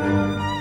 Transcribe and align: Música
Música 0.00 0.59